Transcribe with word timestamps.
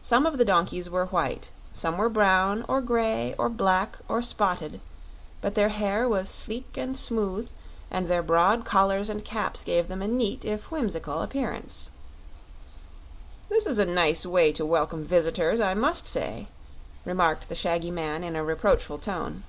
Some 0.00 0.26
of 0.26 0.38
the 0.38 0.44
donkeys 0.44 0.90
were 0.90 1.06
white, 1.06 1.52
some 1.72 1.96
were 1.96 2.08
brown, 2.08 2.64
or 2.66 2.80
gray, 2.80 3.32
or 3.38 3.48
black, 3.48 3.96
or 4.08 4.20
spotted; 4.20 4.80
but 5.40 5.54
their 5.54 5.68
hair 5.68 6.08
was 6.08 6.28
sleek 6.28 6.76
and 6.76 6.96
smooth 6.96 7.48
and 7.88 8.08
their 8.08 8.24
broad 8.24 8.64
collars 8.64 9.08
and 9.08 9.24
caps 9.24 9.62
gave 9.62 9.86
them 9.86 10.02
a 10.02 10.08
neat, 10.08 10.44
if 10.44 10.72
whimsical, 10.72 11.22
appearance. 11.22 11.92
"This 13.50 13.64
is 13.64 13.78
a 13.78 13.86
nice 13.86 14.26
way 14.26 14.50
to 14.50 14.66
welcome 14.66 15.04
visitors, 15.04 15.60
I 15.60 15.74
must 15.74 16.08
say!" 16.08 16.48
remarked 17.04 17.48
the 17.48 17.54
shaggy 17.54 17.92
man, 17.92 18.24
in 18.24 18.34
a 18.34 18.42
reproachful 18.42 18.98
tone. 18.98 19.44